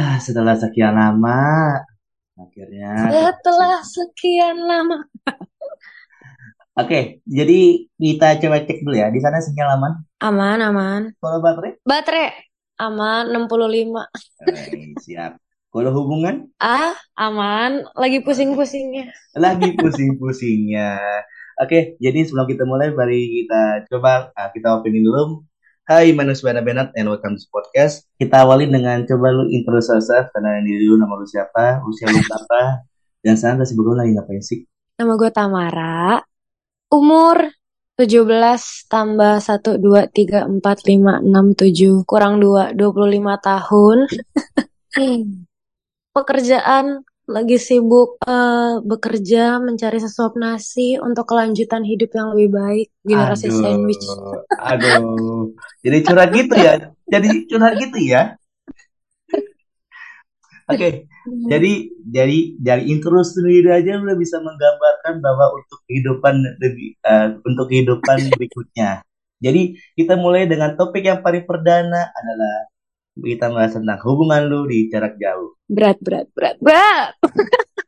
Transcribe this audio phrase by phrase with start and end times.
[0.00, 1.40] ah, setelah sekian lama,
[2.40, 5.04] akhirnya setelah sekian lama.
[6.80, 7.60] Oke, jadi
[8.00, 9.12] kita coba cek dulu ya.
[9.12, 9.92] Di sana sinyal aman.
[10.24, 11.00] Aman, aman.
[11.20, 12.28] Kalau baterai, Baterai
[12.80, 14.08] aman 65.
[14.48, 15.36] eh, siap.
[15.70, 17.84] Kalau hubungan, Ah, aman.
[17.94, 19.12] Lagi pusing-pusingnya.
[19.36, 20.98] lagi pusing-pusingnya.
[21.60, 25.44] Oke, jadi sebelum kita mulai, mari kita coba ah, kita opening dulu.
[25.88, 28.04] Hai, manusia Benat and welcome to podcast.
[28.20, 32.20] Kita awali dengan coba lu intro yourself, kenalin diri lu, nama lu siapa, usia lu
[32.20, 32.84] berapa,
[33.24, 34.60] dan sekarang kesibukan lu lagi ngapain sih?
[35.00, 36.20] Nama gue Tamara.
[36.92, 37.48] Umur
[37.96, 42.04] 17 tambah 1, 2, 3, 4, 5, 6, 7.
[42.04, 43.98] Kurang 2, 25 tahun.
[46.16, 46.84] Pekerjaan
[47.30, 52.86] lagi sibuk eh, bekerja mencari sesuap nasi untuk kelanjutan hidup yang lebih baik.
[53.06, 54.02] Generasi sandwich.
[54.58, 55.42] Aduh, aduh.
[55.86, 56.72] Jadi curhat gitu ya.
[57.06, 58.22] Jadi curhat gitu ya.
[60.70, 61.10] Oke,
[61.50, 67.66] jadi jadi dari intro sendiri aja udah bisa menggambarkan bahwa untuk kehidupan lebih eh, untuk
[67.66, 69.02] kehidupan berikutnya.
[69.42, 72.70] Jadi kita mulai dengan topik yang paling perdana adalah
[73.18, 75.58] kita bahas tentang hubungan lu di jarak jauh.
[75.66, 77.14] Berat, berat, berat, berat.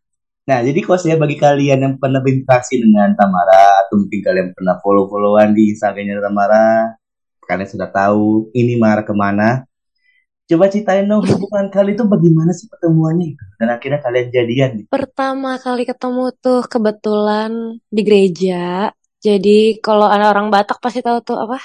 [0.42, 4.74] Nah, jadi kalau saya bagi kalian yang pernah berinteraksi dengan Tamara atau mungkin kalian pernah
[4.82, 6.98] follow-followan di Instagramnya Tamara,
[7.46, 9.62] kalian sudah tahu ini marah ke mana.
[10.50, 14.70] Coba ceritain dong hubungan kalian itu bagaimana sih pertemuannya itu dan akhirnya kalian jadian.
[14.90, 18.90] Pertama kali ketemu tuh kebetulan di gereja.
[19.22, 21.62] Jadi kalau ada orang Batak pasti tahu tuh apa?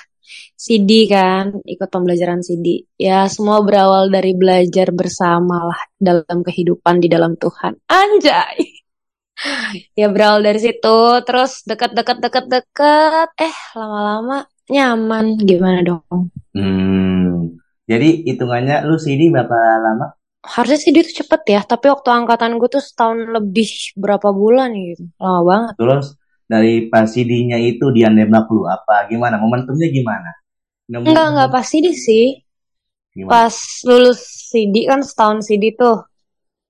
[0.57, 2.83] CD kan, ikut pembelajaran CD.
[2.99, 7.77] Ya semua berawal dari belajar bersama lah dalam kehidupan di dalam Tuhan.
[7.87, 8.57] Anjay.
[9.93, 16.33] Ya berawal dari situ, terus deket-deket deket-deket, eh lama-lama nyaman gimana dong?
[16.57, 17.53] Hmm.
[17.87, 20.17] Jadi hitungannya lu CD berapa lama?
[20.41, 24.73] Harusnya sih dia tuh cepet ya, tapi waktu angkatan gue tuh setahun lebih berapa bulan
[24.73, 25.05] gitu.
[25.21, 25.73] Lama banget.
[25.77, 26.07] Terus
[26.47, 29.05] dari pas CD-nya itu dia nembak lu apa?
[29.11, 29.35] Gimana?
[29.37, 30.31] Momentumnya gimana?
[30.87, 32.25] Nemu Enggak, enggak pas sih.
[33.11, 33.31] gimana?
[33.31, 34.19] Pas lulus
[34.49, 36.07] CD kan setahun CD tuh.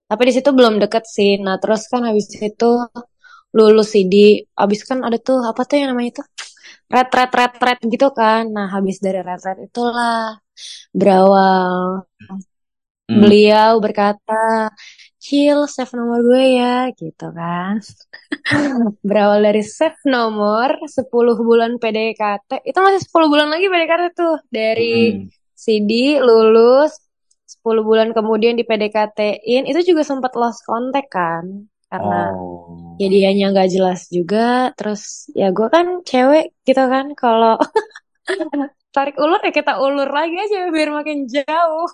[0.09, 1.37] Tapi di situ belum deket sih.
[1.37, 2.71] Nah, terus kan habis itu
[3.53, 4.43] lulus CD.
[4.57, 6.23] Habis kan ada tuh apa tuh yang namanya itu?
[6.87, 8.43] Red, red, red, red gitu kan.
[8.49, 10.39] Nah, habis dari red, red itulah
[10.95, 12.07] berawal.
[13.07, 13.23] Hmm.
[13.23, 14.67] Beliau berkata,
[15.27, 17.73] Cil, save nomor gue ya, gitu kan.
[19.07, 22.51] Berawal dari save nomor 10 bulan PDKT.
[22.69, 24.35] Itu masih 10 bulan lagi PDKT tuh.
[24.47, 25.27] Dari Hmm.
[25.57, 25.91] CD
[26.23, 26.91] lulus
[27.49, 31.45] 10 bulan kemudian di PDKT-in itu juga sempat lost contact kan
[31.87, 32.95] karena Oh.
[32.99, 37.55] ya dianya nggak jelas juga terus ya gue kan cewek gitu kan kalau
[38.95, 41.87] tarik ulur ya kita ulur lagi aja biar makin jauh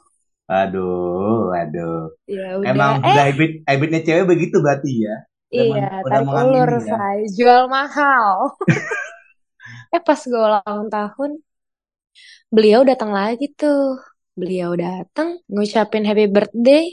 [0.51, 2.11] Aduh, aduh.
[2.27, 2.71] ya udah.
[2.71, 3.09] Emang eh.
[3.11, 5.15] udah habit habitnya cewek begitu berarti ya.
[5.53, 6.95] Udah, iya men- udah tarik ulur ya.
[6.97, 8.35] say jual mahal.
[9.95, 11.31] Eh pas gue ulang tahun
[12.55, 13.79] beliau datang lagi tuh.
[14.39, 16.83] Beliau datang ngucapin happy birthday.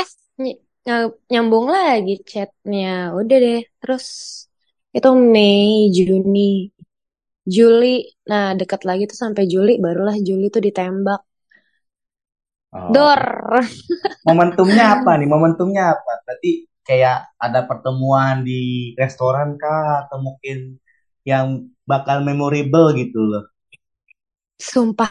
[0.00, 0.08] Eh
[0.42, 2.86] ny- ny- nyambung lagi chatnya.
[3.18, 4.06] Udah deh terus
[4.96, 6.40] itu Mei Juni
[7.54, 7.86] Juli.
[8.30, 11.20] Nah dekat lagi tuh sampai Juli barulah Juli tuh ditembak
[12.72, 12.88] Oh.
[12.88, 13.20] dor
[14.28, 15.28] Momentumnya apa nih?
[15.28, 16.12] Momentumnya apa?
[16.24, 16.50] Berarti
[16.82, 20.78] kayak ada pertemuan di restoran kah atau mungkin
[21.22, 21.46] yang
[21.86, 23.44] bakal memorable gitu loh.
[24.58, 25.10] sumpah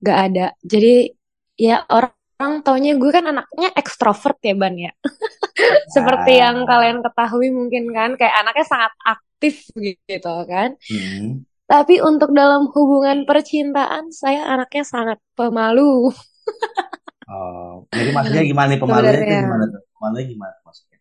[0.00, 1.08] gak ada jadi
[1.56, 4.92] ya orang orang taunya gue kan anaknya ekstrovert ya Ban ya
[5.94, 6.68] seperti yang Ah.
[6.68, 11.46] kalian ketahui mungkin kan kayak anaknya sangat aktif gitu kan Hmm.
[11.64, 16.12] Tapi untuk dalam hubungan percintaan, saya anaknya sangat pemalu.
[17.24, 17.88] Oh.
[17.88, 19.80] Jadi maksudnya gimana nih pemalunya itu gimana tuh?
[19.96, 20.98] Pemalunya gimana maksudnya?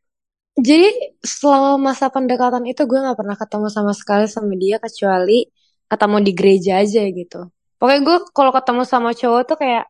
[0.54, 0.88] Jadi
[1.26, 5.50] selama masa pendekatan itu gue nggak pernah ketemu sama sekali sama dia kecuali
[5.90, 7.42] ketemu di gereja aja gitu.
[7.82, 9.84] Pokoknya gue kalau ketemu sama cowok tuh kayak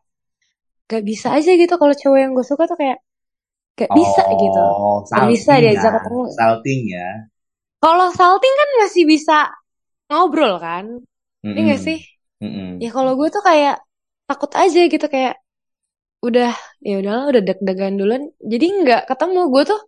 [0.90, 1.74] gak bisa aja gitu.
[1.78, 2.98] Kalau cowok yang gue suka tuh kayak
[3.78, 4.60] gak bisa gitu.
[4.60, 5.94] Oh, Gak bisa diajak ya.
[6.00, 6.22] ketemu.
[6.34, 7.08] Salting ya.
[7.78, 9.38] Kalau salting kan masih bisa
[10.08, 10.84] ngobrol kan?
[11.44, 11.98] Ini gak sih?
[12.40, 12.80] Mm-mm.
[12.80, 13.84] Ya kalau gue tuh kayak
[14.24, 15.43] takut aja gitu kayak
[16.26, 18.22] udah ya udahlah udah deg-degan duluan.
[18.40, 19.82] Jadi nggak ketemu gue tuh.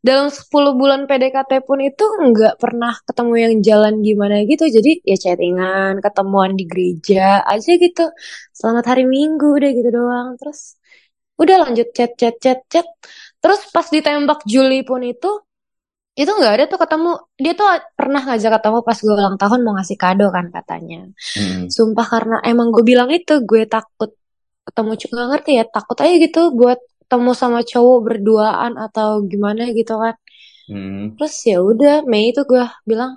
[0.00, 4.64] Dalam 10 bulan PDKT pun itu nggak pernah ketemu yang jalan gimana gitu.
[4.76, 8.08] Jadi ya chattingan ketemuan di gereja aja gitu.
[8.54, 10.28] Selamat hari Minggu udah gitu doang.
[10.40, 10.80] Terus
[11.42, 12.86] udah lanjut chat chat chat chat.
[13.42, 15.30] Terus pas ditembak Juli pun itu
[16.16, 17.10] itu nggak ada tuh ketemu.
[17.36, 17.66] Dia tuh
[17.98, 21.00] pernah ngajak ketemu pas gue ulang tahun mau ngasih kado kan katanya.
[21.36, 21.68] Hmm.
[21.68, 24.10] sumpah karena emang gue bilang itu gue takut
[24.70, 29.62] ketemu cowok nggak ngerti ya takut aja gitu buat ketemu sama cowok berduaan atau gimana
[29.78, 30.14] gitu kan
[30.68, 31.18] Hmm.
[31.18, 33.12] terus ya udah Mei itu gue bilang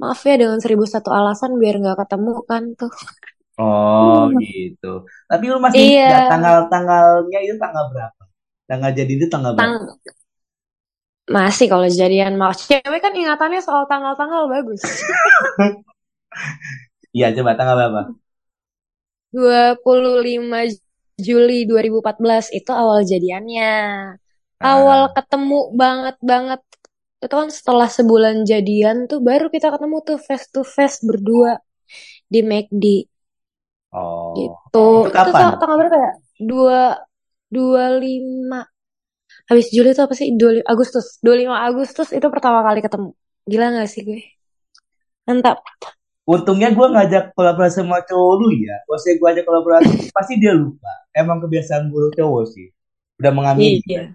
[0.00, 2.90] maaf ya dengan seribu satu alasan biar nggak ketemu kan tuh
[3.60, 4.86] Oh gitu.
[5.30, 8.22] Tapi lu masih iya nggak tanggal-tanggalnya itu tanggal berapa?
[8.68, 9.76] Tanggal jadi itu tanggal berapa?
[9.76, 9.98] tang
[11.36, 14.82] masih kalau jadian mau cewek kan ingatannya soal tanggal-tanggal bagus
[17.16, 18.00] Iya coba tanggal berapa?
[19.32, 20.66] 25
[21.26, 23.72] Juli 2014 itu awal jadiannya.
[24.60, 26.60] Ah, Awal ketemu banget banget.
[27.24, 31.52] Itu kan setelah sebulan jadian tuh baru kita ketemu tuh face to face berdua
[32.32, 32.84] di McD
[33.92, 34.32] oh.
[34.38, 34.78] gitu.
[35.00, 35.48] Itu Itu kapan?
[35.50, 36.10] ta- tanggal berapa ya?
[36.50, 36.78] Dua,
[37.54, 38.58] 25.
[39.50, 40.28] Habis Juli itu apa sih?
[40.40, 41.06] 25 Agustus.
[41.24, 43.08] 25 Agustus itu pertama kali ketemu.
[43.50, 44.20] Gila gak sih gue?
[45.26, 45.58] Mantap.
[46.26, 48.82] Untungnya gue ngajak kolaborasi sama cowok lu ya.
[48.90, 50.90] Maksudnya gue ajak kolaborasi, pasti dia lupa.
[51.14, 52.66] Emang kebiasaan buruk cowok sih.
[53.22, 53.78] Udah mengamini.
[53.86, 54.10] Iya.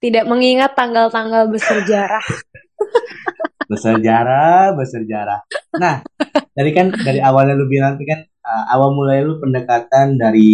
[0.00, 2.24] Tidak mengingat tanggal-tanggal bersejarah.
[3.70, 5.40] Bersejarah, bersejarah.
[5.80, 6.04] Nah,
[6.52, 10.52] dari kan dari awalnya lu bilang kan uh, awal mulai lu pendekatan dari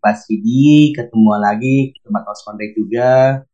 [0.00, 0.48] pas CD,
[0.96, 3.44] ketemu lagi, tempat house contact juga.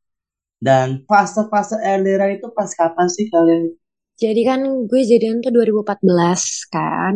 [0.61, 3.75] Dan fase-fase LDR itu pas kapan sih kalian?
[4.23, 6.43] Jadi kan gue jadian tuh 2014
[6.75, 7.15] kan.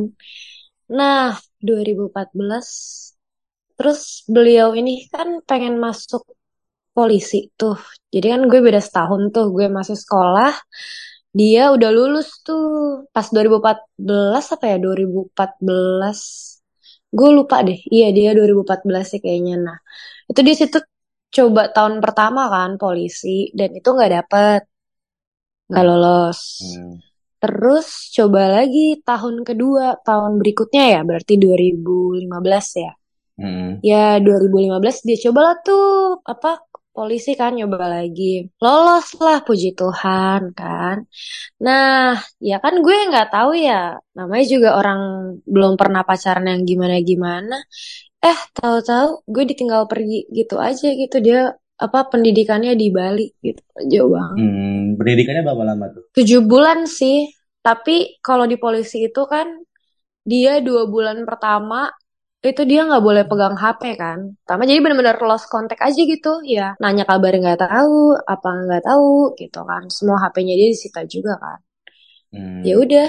[0.99, 1.37] Nah,
[1.67, 2.69] 2014
[3.77, 4.01] terus
[4.35, 6.23] beliau ini kan pengen masuk
[6.97, 7.79] polisi tuh.
[8.15, 10.53] Jadi kan gue beda setahun tuh, gue masih sekolah.
[11.39, 12.63] Dia udah lulus tuh
[13.15, 14.77] pas 2014 apa ya?
[14.85, 16.21] 2014.
[17.19, 17.79] Gue lupa deh.
[17.95, 19.55] Iya, dia 2014 sih kayaknya.
[19.67, 19.79] Nah,
[20.31, 20.79] itu di situ
[21.37, 23.29] coba tahun pertama kan polisi
[23.59, 24.61] dan itu nggak dapet,
[25.69, 26.41] nggak lolos.
[26.61, 26.97] Hmm.
[27.45, 32.93] Terus coba lagi tahun kedua, tahun berikutnya ya, berarti 2015 ya.
[33.35, 33.83] Hmm.
[33.83, 36.63] Ya 2015 dia cobalah tuh apa
[36.95, 38.47] polisi kan nyoba lagi.
[38.63, 40.97] Lolos lah puji Tuhan kan.
[41.67, 43.99] Nah, ya kan gue nggak tahu ya.
[44.17, 45.01] Namanya juga orang
[45.45, 47.55] belum pernah pacaran yang gimana-gimana.
[48.25, 53.63] Eh, tahu-tahu gue ditinggal pergi gitu aja gitu dia apa pendidikannya di Bali gitu.
[53.91, 54.37] Jauh banget.
[54.39, 56.05] Hmm, pendidikannya berapa lama tuh?
[56.15, 57.27] Tujuh bulan sih.
[57.65, 59.49] Tapi kalau di polisi itu kan
[60.25, 61.89] dia dua bulan pertama
[62.45, 64.37] itu dia nggak boleh pegang HP kan.
[64.45, 66.77] Pertama jadi benar-benar lost contact aja gitu ya.
[66.77, 69.89] Nanya kabar nggak tahu, apa nggak tahu gitu kan.
[69.89, 71.59] Semua HP-nya dia disita juga kan.
[72.37, 72.61] Hmm.
[72.61, 73.09] Ya udah.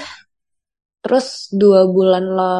[1.03, 2.55] Terus dua bulan lo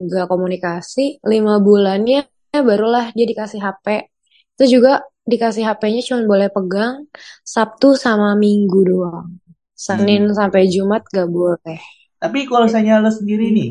[0.00, 2.24] nggak komunikasi, lima bulannya
[2.54, 4.08] barulah dia dikasih HP.
[4.54, 7.08] Itu juga dikasih HP-nya cuma boleh pegang
[7.44, 9.28] Sabtu sama Minggu doang.
[9.74, 10.36] Senin Hmm.
[10.38, 11.80] sampai Jumat gak boleh.
[12.22, 13.68] Tapi kalau misalnya lo sendiri nih,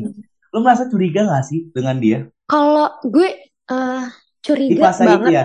[0.52, 2.18] lo merasa curiga gak sih dengan dia?
[2.46, 3.28] Kalau gue
[4.68, 5.32] Di curiga fase itu banget.
[5.36, 5.42] ya?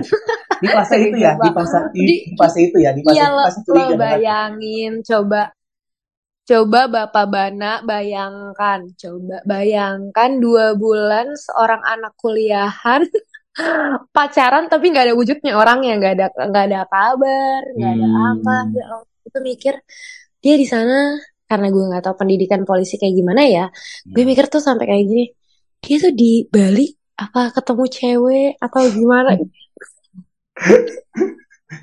[0.62, 1.32] Di fase itu ya?
[1.44, 2.92] Di fase, di, Di, di fase itu ya?
[2.98, 4.22] Di fase itu lo, lo curiga banget.
[4.24, 5.42] bayangin, coba
[6.50, 13.02] coba Bapak Bana bayangkan, coba bayangkan dua bulan seorang anak kuliahan
[14.16, 18.52] pacaran tapi nggak ada wujudnya orangnya, nggak ada nggak ada kabar, nggak ada apa.
[18.58, 18.74] Hmm.
[18.78, 18.84] Ya
[19.28, 19.74] itu mikir
[20.44, 20.94] dia di sana
[21.50, 23.62] karena gue nggak tahu pendidikan polisi kayak gimana ya.
[24.14, 24.30] Gue Hmm.
[24.30, 25.24] mikir tuh sampai kayak gini,
[25.84, 26.82] dia tuh di Bali
[27.24, 29.30] apa ketemu cewek atau gimana?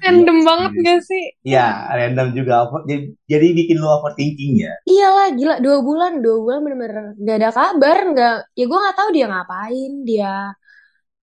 [0.08, 0.84] Iya Random banget sih.
[0.84, 1.24] gak sih?
[1.54, 1.66] Ya,
[1.98, 2.54] random juga.
[2.90, 4.72] Jadi, jadi bikin lo overthinking ya?
[4.90, 9.08] Iyalah gila dua bulan dua bulan bener-bener gak ada kabar nggak ya gue nggak tahu
[9.16, 10.30] dia ngapain dia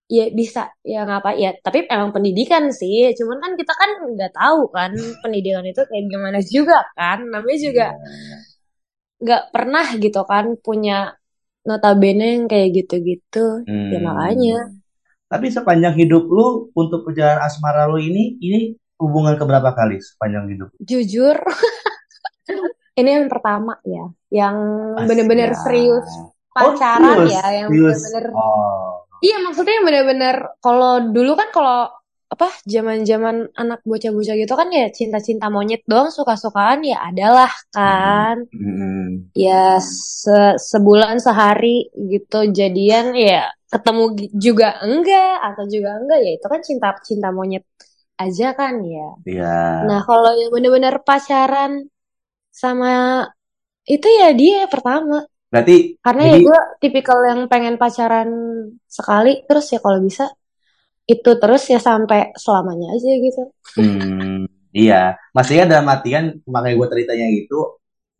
[0.08, 4.68] ya bisa ya ngapain ya tapi emang pendidikan sih cuman kan kita kan nggak tahu
[4.68, 4.92] kan
[5.24, 8.36] pendidikan itu kayak gimana juga kan namanya juga Iya.
[9.24, 11.16] nggak pernah gitu kan punya
[11.64, 14.04] notabene yang kayak gitu-gitu ya Hmm.
[14.08, 14.54] makanya
[15.32, 18.60] Tapi sepanjang hidup lu, untuk perjalanan asmara lu ini, ini
[19.00, 20.68] hubungan keberapa kali sepanjang hidup?
[20.78, 21.34] jujur
[23.00, 24.56] ini yang pertama ya yang
[24.94, 25.58] As bener-bener ya.
[25.58, 26.06] serius
[26.54, 27.30] Oh, pacaran serius?
[27.34, 27.98] ya yang Serius.
[27.98, 29.03] bener-bener Oh.
[29.24, 31.78] Iya maksudnya bener-bener kalau dulu kan kalau
[32.34, 39.30] apa zaman-zaman anak bocah-bocah gitu kan ya cinta-cinta monyet doang suka-sukaan ya adalah kan Hmm.
[39.44, 44.04] ya se- sebulan sehari gitu jadian ya ketemu
[44.44, 47.64] juga enggak atau juga enggak ya itu kan cinta-cinta monyet
[48.24, 49.08] aja kan ya.
[49.26, 49.44] Iya.
[49.88, 51.72] Nah kalau yang bener-bener pacaran
[52.62, 52.88] sama
[53.94, 58.28] itu ya dia pertama Berarti, karena ya jadi, gue tipikal yang pengen pacaran
[58.96, 60.24] sekali terus ya kalau bisa
[61.14, 63.42] itu terus ya sampai selamanya aja gitu.
[63.78, 67.58] hmm, Iya, maksudnya dalam artian makanya gue ceritanya itu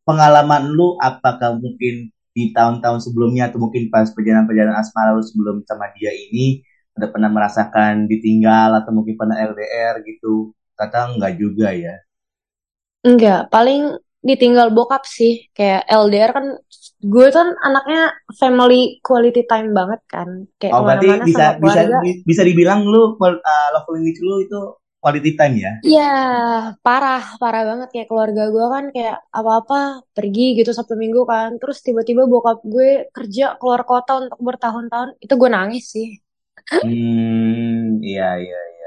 [0.07, 1.95] pengalaman lu apakah mungkin
[2.37, 6.63] di tahun-tahun sebelumnya atau mungkin pas perjalanan-perjalanan asmara lu sebelum sama dia ini
[6.95, 10.55] udah pernah merasakan ditinggal atau mungkin pernah LDR gitu?
[10.79, 11.95] Kata enggak juga ya.
[13.09, 13.83] Enggak, paling
[14.29, 15.33] ditinggal bokap sih.
[15.57, 16.47] Kayak LDR kan,
[17.13, 18.01] gue kan anaknya
[18.41, 20.29] family quality time banget kan.
[20.61, 21.99] Kayak Oh, berarti ke mana-mana bisa sama bisa keluarga.
[22.29, 24.59] bisa dibilang lu uh, love language lu itu
[25.03, 25.73] quality time ya?
[25.87, 26.03] Iya,
[26.85, 29.75] parah, parah banget kayak keluarga gue kan kayak apa-apa
[30.17, 31.49] pergi gitu Sabtu Minggu kan.
[31.61, 35.09] Terus tiba-tiba bokap gue kerja keluar kota untuk bertahun-tahun.
[35.25, 36.07] Itu gue nangis sih.
[36.83, 38.84] Hmm, iya iya iya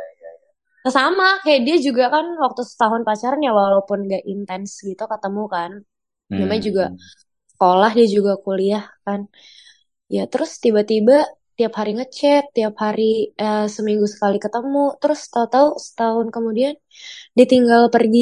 [0.98, 5.72] sama kayak dia juga kan waktu setahun pacaran ya walaupun gak intens gitu ketemu kan.
[6.40, 6.98] Namanya juga Hmm.
[7.54, 9.22] sekolah, dia juga kuliah kan.
[10.16, 11.14] Ya terus tiba-tiba
[11.58, 13.04] tiap hari ngechat, tiap hari
[13.44, 14.80] eh, seminggu sekali ketemu.
[15.02, 16.74] Terus tahu-tahu setahun kemudian
[17.40, 18.20] ditinggal pergi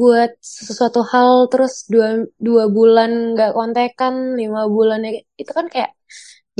[0.00, 0.30] buat
[0.66, 1.32] sesuatu hal.
[1.52, 2.06] Terus dua,
[2.46, 5.10] dua bulan nggak kontekan, lima bulan ya.
[5.40, 5.90] Itu kan kayak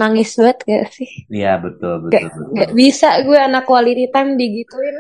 [0.01, 1.11] nangis banget gak sih?
[1.35, 2.77] Iya betul Gak, betul gak betul.
[2.81, 4.97] bisa gue anak quality time digituin.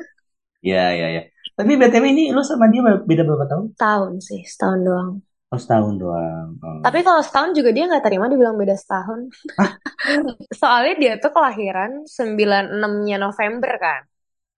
[0.66, 1.22] Iya iya iya.
[1.58, 3.66] Tapi BTW ini lu sama dia beda berapa tahun?
[3.82, 5.10] Tahun sih, setahun doang.
[5.52, 6.48] Oh setahun doang.
[6.66, 6.78] Oh.
[6.84, 9.20] Tapi kalau setahun juga dia nggak terima dibilang beda setahun.
[10.60, 14.02] Soalnya dia tuh kelahiran 96-nya November kan.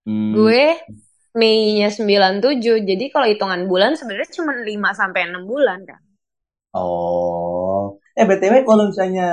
[0.06, 0.64] Hmm, Gue
[1.40, 2.76] Mei-nya 97.
[2.90, 6.00] Jadi kalau hitungan bulan sebenarnya cuma 5 sampai 6 bulan kan.
[6.76, 7.98] Oh.
[8.18, 9.24] Eh BTW kalau misalnya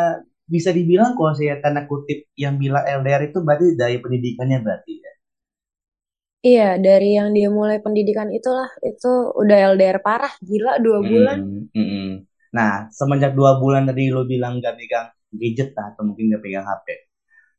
[0.45, 5.13] bisa dibilang kalau saya tanda kutip yang bilang LDR itu berarti dari pendidikannya berarti ya.
[6.45, 11.41] Iya, dari yang dia mulai pendidikan itulah, itu udah LDR parah, gila dua bulan.
[11.41, 12.11] Hmm, hmm, hmm.
[12.53, 16.69] Nah, semenjak dua bulan tadi lo bilang gak pegang gadget lah, atau mungkin gak pegang
[16.69, 16.87] HP.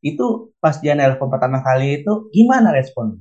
[0.07, 3.19] Itu pas dia nelpon pertama kali itu gimana respon?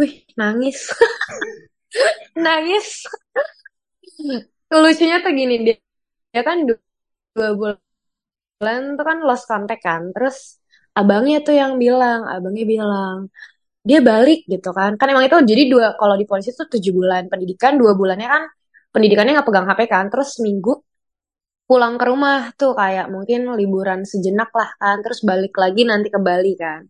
[0.00, 0.88] Wih, nangis.
[2.36, 3.04] Nangis.
[4.72, 5.76] Lucunya tuh gini, dia,
[6.32, 6.80] dia kan dua,
[7.36, 7.85] dua bulan
[8.96, 10.02] tuh kan lost contact kan.
[10.14, 10.36] Terus
[10.98, 13.16] abangnya tuh yang bilang, abangnya bilang,
[13.88, 14.90] dia balik gitu kan.
[14.98, 18.42] Kan emang itu jadi dua, kalau di polisi tuh tujuh bulan pendidikan, dua bulannya kan
[18.94, 20.04] pendidikannya nggak pegang HP kan.
[20.12, 20.72] Terus seminggu
[21.68, 24.96] pulang ke rumah tuh kayak mungkin liburan sejenak lah kan.
[25.04, 26.82] Terus balik lagi nanti ke Bali kan.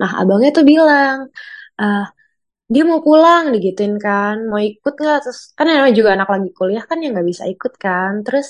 [0.00, 1.18] Nah abangnya tuh bilang,
[1.82, 2.06] ah
[2.72, 6.84] dia mau pulang digituin kan mau ikut nggak terus kan namanya juga anak lagi kuliah
[6.90, 8.46] kan ya nggak bisa ikut kan terus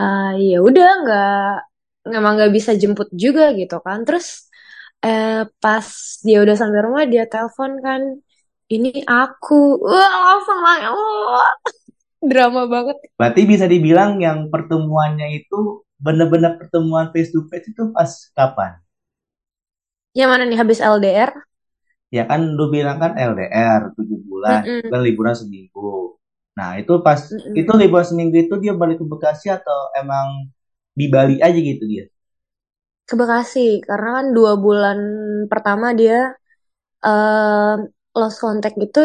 [0.00, 1.71] uh, ya udah nggak
[2.18, 4.26] emang nggak bisa jemput juga gitu kan terus
[5.04, 5.86] eh, pas
[6.26, 8.02] dia udah sampai rumah dia telepon kan
[8.74, 9.54] ini aku
[9.86, 10.90] wah langsung nangis
[11.30, 11.52] wah
[12.30, 15.58] drama banget Berarti bisa dibilang yang pertemuannya itu
[16.06, 18.72] benar-benar pertemuan face to face itu pas kapan?
[20.18, 21.30] yang mana nih habis LDR
[22.16, 25.80] Ya kan lu bilang kan LDR 7 bulan, Mm-mm, kan liburan seminggu.
[26.58, 27.58] Nah, itu pas mm-mm.
[27.60, 30.28] itu liburan seminggu itu dia balik ke Bekasi atau emang
[30.98, 32.04] di Bali aja gitu dia?
[33.08, 34.98] ke Bekasi karena kan dua bulan
[35.52, 36.32] pertama dia
[37.06, 37.74] eh
[38.20, 39.00] lost contact gitu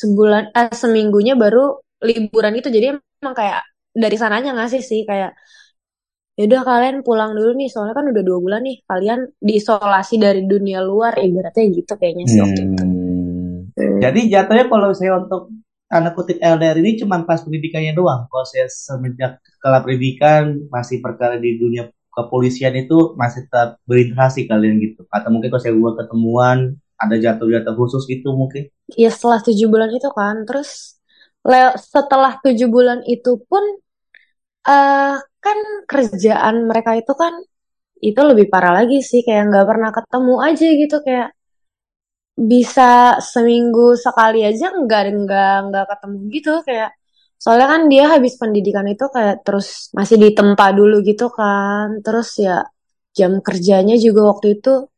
[0.00, 1.60] sebulan eh seminggunya baru
[2.08, 3.60] liburan itu jadi emang kayak
[4.02, 5.32] dari sananya ngasih sih kayak
[6.40, 10.80] yaudah kalian pulang dulu nih soalnya kan udah dua bulan nih kalian diisolasi dari dunia
[10.88, 13.72] luar ibaratnya gitu kayaknya sih waktu itu Hmm.
[13.76, 14.00] Hmm.
[14.04, 15.48] Jadi jatuhnya kalau saya untuk
[15.92, 18.24] tanda kutip LDR ini cuma pas pendidikannya doang.
[18.32, 24.80] Kalau saya semenjak sekolah pendidikan masih perkara di dunia kepolisian itu masih tetap berinteraksi kalian
[24.80, 25.04] gitu.
[25.12, 28.72] Atau mungkin kalau saya buat ketemuan ada jatuh-jatuh khusus gitu mungkin.
[28.92, 31.00] ya setelah tujuh bulan itu kan terus
[31.80, 33.64] setelah tujuh bulan itu pun
[34.68, 35.58] eh kan
[35.90, 37.34] kerjaan mereka itu kan
[38.08, 41.28] itu lebih parah lagi sih kayak nggak pernah ketemu aja gitu kayak
[42.32, 46.90] bisa seminggu sekali aja nggak nggak nggak ketemu gitu kayak
[47.36, 52.64] soalnya kan dia habis pendidikan itu kayak terus masih ditempa dulu gitu kan terus ya
[53.12, 54.88] jam kerjanya juga waktu itu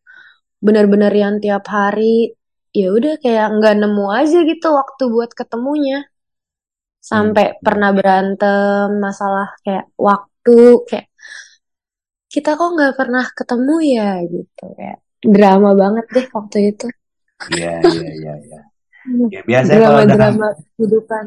[0.62, 2.32] benar-benar yang tiap hari
[2.74, 5.98] ya udah kayak nggak nemu aja gitu waktu buat ketemunya.
[7.04, 7.10] Hmm.
[7.10, 10.56] sampai pernah berantem masalah kayak waktu
[10.88, 11.08] kayak
[12.32, 14.10] kita kok nggak pernah ketemu ya?
[14.24, 16.86] gitu kayak drama banget deh waktu itu
[17.50, 18.60] Iya, iya, iya, iya.
[19.28, 20.34] Ya, biasanya kalau dalam
[20.80, 21.24] kehidupan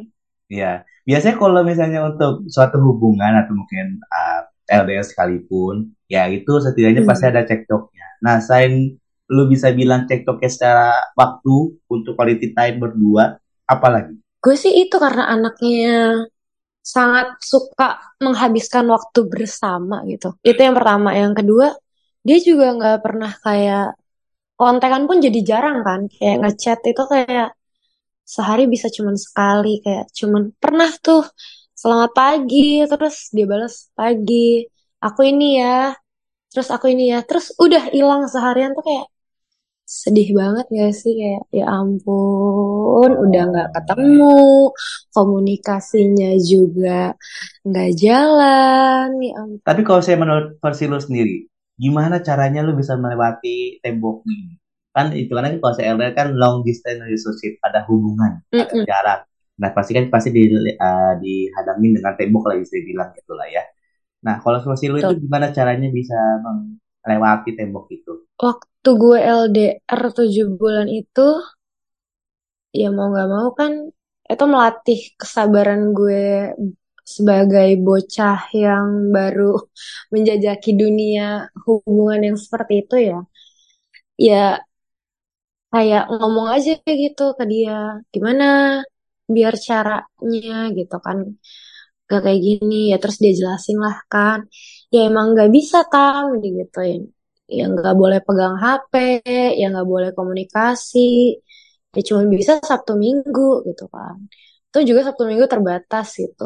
[0.50, 0.72] ya,
[1.06, 7.26] biasanya kalau misalnya untuk suatu hubungan atau mungkin uh, LDR sekalipun, ya itu setidaknya pasti
[7.30, 7.34] Hmm.
[7.36, 8.08] ada cekcoknya.
[8.26, 8.98] Nah, selain
[9.30, 11.56] lu bisa bilang cekcoknya secara waktu
[11.92, 13.38] untuk quality time berdua,
[13.68, 14.16] apalagi?
[14.38, 16.24] gue sih itu karena anaknya
[16.82, 21.76] sangat suka menghabiskan waktu bersama gitu itu yang pertama yang kedua
[22.24, 23.86] dia juga nggak pernah kayak
[24.60, 27.50] kontekan pun jadi jarang kan kayak ngechat itu kayak
[28.28, 31.24] sehari bisa cuman sekali kayak cuman pernah tuh
[31.78, 34.66] selamat pagi terus dia balas pagi
[35.00, 35.94] aku ini ya
[36.52, 39.08] terus aku ini ya terus udah hilang seharian tuh kayak
[39.88, 44.36] sedih banget gak sih kayak ya ampun udah nggak ketemu
[45.16, 47.16] komunikasinya juga
[47.64, 49.64] nggak jalan ya ampun.
[49.64, 51.48] Tapi kalau saya menurut versi lu sendiri,
[51.84, 54.58] gimana caranya lu bisa melewati tembok ini?
[54.96, 58.86] Kan itu kan kalau saya LDR kan long distance relationship, ada hubungan, ada Mm-mm.
[58.88, 59.20] jarak.
[59.62, 63.64] Nah pasti kan pasti di, uh, dihadangin dengan tembok lah saya bilang gitu lah ya.
[64.26, 66.18] Nah kalau versi lu itu gimana caranya bisa
[67.06, 68.14] melewati tembok itu?
[68.44, 71.28] waktu gue LDR 7 bulan itu
[72.80, 73.72] ya mau nggak mau kan
[74.32, 76.22] itu melatih kesabaran gue
[77.16, 79.54] sebagai bocah yang baru
[80.14, 81.24] menjajaki dunia
[81.66, 83.18] hubungan yang seperti itu ya
[84.18, 84.60] ya
[85.74, 86.72] kayak ngomong aja
[87.04, 87.74] gitu ke dia
[88.14, 88.44] gimana?
[89.36, 91.18] Biar caranya gitu kan.
[92.12, 94.40] Gak kayak gini ya terus dia jelasin lah kan.
[94.94, 97.02] Ya emang nggak bisa tam digituin.
[97.58, 98.94] Ya nggak boleh pegang HP
[99.60, 101.00] ya nggak boleh komunikasi.
[101.96, 104.18] Ya cuma bisa Sabtu Minggu gitu kan.
[104.70, 106.44] Itu juga Sabtu Minggu terbatas gitu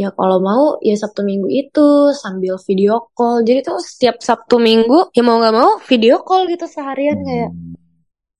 [0.00, 1.86] ya kalau mau ya Sabtu Minggu itu
[2.22, 3.36] sambil video call.
[3.48, 7.74] Jadi tuh setiap Sabtu Minggu ya mau nggak mau video call gitu seharian kayak Hmm.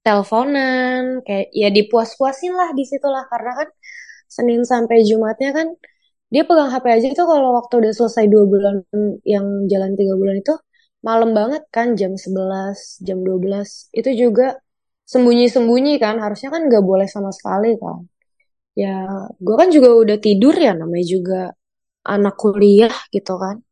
[0.07, 3.25] teleponan kayak ya dipuas-puasin lah di situ lah.
[3.33, 3.69] Karena kan
[4.37, 5.69] Senin sampai Jumatnya kan
[6.35, 8.77] dia pegang HP aja itu kalau waktu udah selesai dua bulan
[9.35, 10.55] yang jalan tiga bulan itu
[11.09, 14.59] malam banget kan jam 11 jam 12 itu juga
[15.13, 17.99] sembunyi-sembunyi kan harusnya kan nggak boleh sama sekali kan
[18.77, 19.09] ya
[19.41, 21.41] gue kan juga udah tidur ya namanya juga
[22.05, 23.65] anak kuliah gitu kan.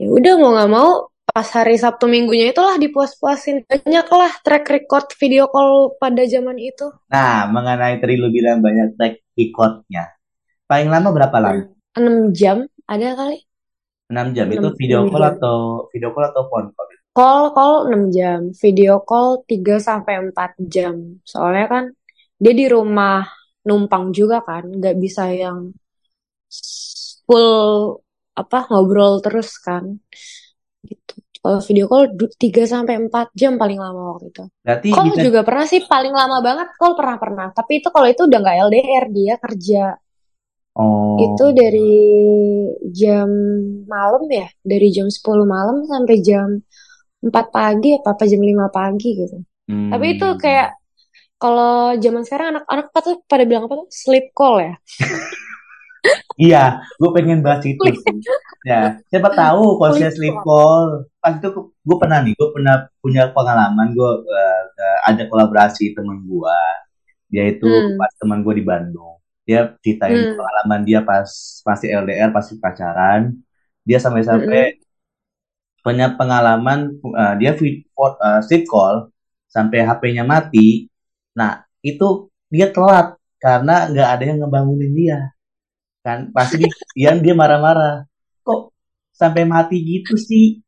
[0.00, 0.90] Ya udah mau nggak mau
[1.30, 6.88] pas hari Sabtu Minggunya itulah dipuas-puasin banyak lah track record video call pada zaman itu.
[7.12, 10.14] Nah mengenai tadi lu bilang banyak track recordnya,
[10.64, 11.62] paling lama berapa lama?
[11.98, 13.44] 6 jam ada kali.
[14.10, 15.56] 6 jam itu 6 video call jam atau
[15.92, 16.88] video call atau phone call?
[17.10, 20.94] call call 6 jam video call 3 sampai 4 jam.
[21.26, 21.84] Soalnya kan
[22.40, 23.26] dia di rumah
[23.66, 25.72] numpang juga kan nggak bisa yang
[27.24, 28.00] full
[28.34, 30.00] apa ngobrol terus kan.
[30.82, 31.14] Gitu.
[31.40, 32.36] Kalau video call 3
[32.68, 34.44] sampai 4 jam paling lama waktu itu.
[34.60, 37.46] Berarti call bisa juga pernah sih paling lama banget call pernah pernah.
[37.52, 39.84] Tapi itu kalau itu udah nggak LDR dia kerja.
[41.20, 41.92] Itu oh dari
[42.92, 43.28] jam
[43.88, 46.60] malam ya dari jam 10 malam sampai jam
[47.20, 49.38] 4 pagi apa apa jam 5 pagi gitu.
[49.70, 50.38] Tapi itu hmm.
[50.40, 50.79] kayak
[51.40, 53.88] kalau zaman sekarang anak-anak apa tuh pada bilang apa tuh?
[53.88, 54.74] Sleep call ya?
[56.40, 57.76] Iya, gue pengen bahas itu.
[57.76, 58.24] Sih.
[58.64, 61.04] Ya, siapa tahu kalau saya sleep call.
[61.20, 64.10] pas itu gue pernah nih, gue pernah punya pengalaman, gue
[65.04, 66.60] ada kolaborasi temen gue,
[67.28, 68.00] dia itu hmm.
[68.00, 70.40] pas teman gue di Bandung, dia ceritain hmm.
[70.40, 71.28] pengalaman dia pas
[71.68, 73.36] masih LDR, pasti pacaran,
[73.84, 74.88] dia sampai-sampai mm
[75.80, 79.08] punya pengalaman, uh, dia uh, sleep call.
[79.50, 80.89] Sampai HP-nya mati,
[81.38, 85.18] nah itu dia telat karena nggak ada yang ngebangunin dia.
[86.04, 86.64] Kan pasti
[86.96, 88.04] dia dia, marah-marah.
[88.44, 88.60] Kok
[89.12, 90.60] sampai mati gitu sih?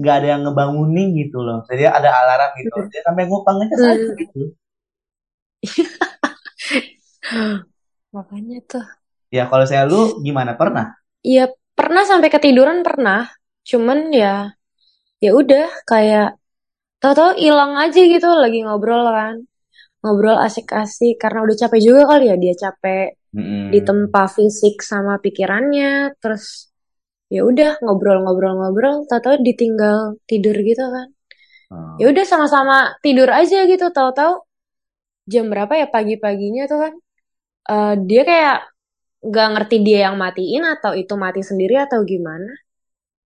[0.00, 1.62] Nggak ada yang ngebangunin gitu loh.
[1.70, 2.78] Jadi ada alarm gitu.
[2.90, 4.18] Dia sampai ngupang aja Hmm.
[4.18, 4.42] gitu.
[8.14, 8.86] Makanya tuh.
[9.32, 10.54] Ya kalau saya lu gimana?
[10.54, 10.94] Pernah?
[11.24, 13.30] Ya pernah sampai ketiduran pernah.
[13.64, 14.52] Cuman ya
[15.24, 16.36] ya udah kayak
[17.00, 19.40] tahu-tahu hilang aja gitu lagi ngobrol kan
[20.04, 23.72] ngobrol asik-asik karena udah capek juga kali ya dia capek Mm-mm.
[23.72, 26.68] ditempa fisik sama pikirannya terus
[27.32, 31.08] ya udah ngobrol-ngobrol-ngobrol tahu-tahu ditinggal tidur gitu kan.
[31.72, 31.96] Oh.
[31.96, 34.44] ya udah sama-sama tidur aja gitu tahu-tahu
[35.24, 36.94] jam berapa ya pagi-paginya tuh kan.
[37.72, 38.58] Eh, dia kayak
[39.24, 42.52] nggak ngerti dia yang matiin atau itu mati sendiri atau gimana.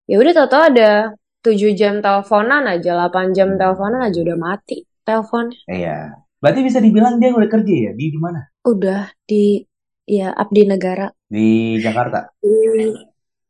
[0.05, 5.55] Ya udah tahu-tahu ada 7 jam teleponan aja 8 jam teleponan aja udah mati telepon
[5.71, 7.91] iya berarti bisa dibilang dia udah kerja ya?
[7.91, 8.39] Di di mana?
[8.63, 9.60] Udah di
[10.07, 11.12] ya abdi negara.
[11.27, 12.31] Di Jakarta?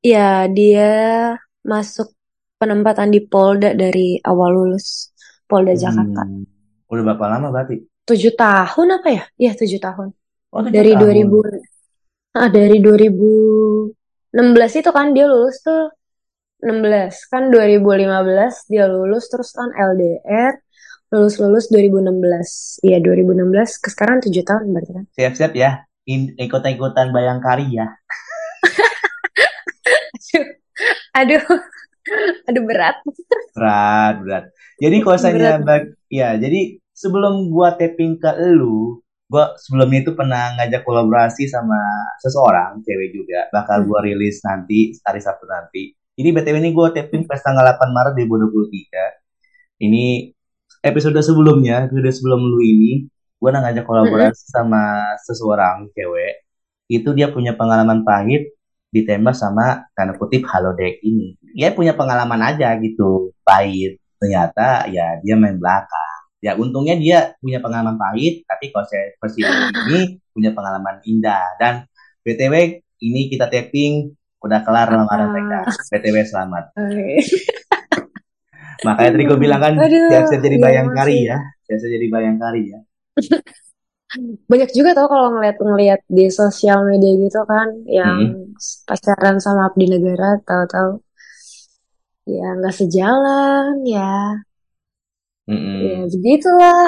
[0.01, 0.89] Ya dia
[1.61, 2.09] masuk
[2.57, 5.13] penempatan di Polda dari awal lulus
[5.45, 6.25] Polda Jakarta.
[6.25, 6.41] Hmm.
[6.89, 7.85] udah berapa lama berarti?
[8.09, 9.23] Tujuh tahun apa ya?
[9.37, 10.17] Ya tujuh tahun.
[10.49, 11.53] Oh tujuh dari tahun.
[12.33, 15.93] 2000 ah dari 2016 itu kan dia lulus tuh
[16.65, 20.57] 16 kan 2015 dia lulus terus kan LDR
[21.07, 25.05] lulus lulus 2016 iya 2016 ke sekarang 7 tahun berarti kan?
[25.15, 25.87] Siap-siap ya.
[26.39, 27.87] Ikut-ikutan bayangkari ya.
[31.19, 31.43] Aduh.
[32.47, 32.95] Aduh berat.
[33.55, 34.43] Berat berat.
[34.79, 35.59] Jadi kalau saya
[36.07, 41.75] ya jadi sebelum gua tapping ke lu gue sebelumnya itu pernah ngajak kolaborasi sama
[42.23, 43.51] seseorang cewek juga.
[43.51, 43.87] Bakal Hmm.
[43.91, 45.91] gue rilis nanti hari Sabtu nanti.
[46.17, 50.33] Ini btw ini gue taping pas tanggal 8 Maret 2023 ini
[50.83, 56.41] episode sebelumnya episode sebelum lu ini gue udah ngajak kolaborasi sama seseorang cewek.
[56.89, 58.57] Itu dia punya pengalaman pahit
[58.89, 61.37] ditembak sama tanda kutip halodeck ini.
[61.53, 64.01] Dia punya pengalaman aja gitu pahit.
[64.17, 66.17] Ternyata ya dia main belakang.
[66.41, 71.45] Ya untungnya dia punya pengalaman pahit tapi kalau saya versi ini punya pengalaman indah.
[71.61, 71.85] Dan
[72.25, 76.63] btw ini kita taping udah kelar lamaran mereka Ah, btw selamat.
[78.85, 81.37] makanya tadi gue bilang kan Aduh, siap-siap jadi iya bayangkari ya.
[81.65, 82.79] Siap-siap jadi bayangkari ya.
[84.51, 87.67] Banyak juga tau kalau ngeliat-ngeliat di sosial media gitu kan
[87.99, 88.37] yang Mm-mm.
[88.87, 90.91] pacaran sama abdi negara tahu-tahu
[92.33, 94.01] ya nggak sejalan ya.
[95.49, 95.87] Mm-mm.
[95.87, 96.87] ya begitulah.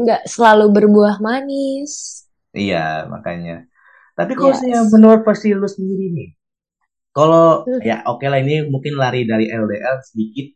[0.00, 1.92] Nggak selalu berbuah manis.
[2.60, 2.76] Iya
[3.14, 3.52] makanya.
[4.18, 6.28] Tapi kalau saya yes menurut versi lu sendiri nih
[7.16, 10.46] kalau Hmm, ya oke lah ini mungkin lari dari LDR sedikit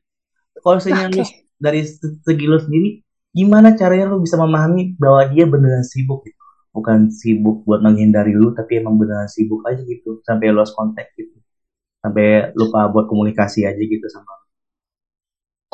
[0.62, 1.42] kalau misalnya lu oke.
[1.64, 2.88] dari se- segi lu sendiri
[3.38, 6.40] gimana caranya lu bisa memahami bahwa dia beneran sibuk gitu?
[6.76, 11.36] Bukan sibuk buat menghindari lu tapi emang beneran sibuk aja gitu sampai lost contact gitu.
[12.02, 14.46] Sampai lupa buat komunikasi aja gitu sama lu.